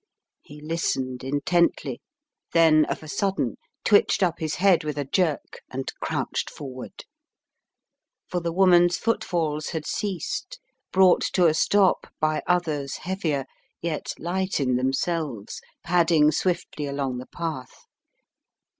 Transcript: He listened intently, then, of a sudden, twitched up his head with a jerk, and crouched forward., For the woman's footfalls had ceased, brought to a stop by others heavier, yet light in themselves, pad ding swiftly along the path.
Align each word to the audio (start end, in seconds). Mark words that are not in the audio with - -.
He 0.41 0.59
listened 0.61 1.23
intently, 1.23 2.01
then, 2.53 2.85
of 2.85 3.03
a 3.03 3.07
sudden, 3.07 3.57
twitched 3.85 4.23
up 4.23 4.39
his 4.39 4.55
head 4.55 4.83
with 4.83 4.97
a 4.97 5.05
jerk, 5.05 5.59
and 5.69 5.93
crouched 5.99 6.49
forward., 6.49 7.03
For 8.27 8.39
the 8.39 8.51
woman's 8.51 8.97
footfalls 8.97 9.67
had 9.67 9.85
ceased, 9.85 10.59
brought 10.91 11.21
to 11.33 11.45
a 11.45 11.53
stop 11.53 12.07
by 12.19 12.41
others 12.47 12.95
heavier, 12.95 13.45
yet 13.79 14.13
light 14.17 14.59
in 14.59 14.75
themselves, 14.75 15.61
pad 15.83 16.07
ding 16.07 16.31
swiftly 16.31 16.87
along 16.87 17.19
the 17.19 17.27
path. 17.27 17.85